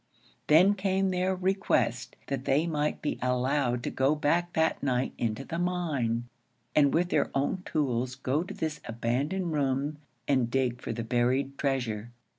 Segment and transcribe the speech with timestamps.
[0.47, 5.45] Then came their request that they might be allowed to go back that night into
[5.45, 6.27] the mine,
[6.75, 11.55] and with their own tools go to this abandoned room and dig for the buried
[11.55, 12.09] treasure.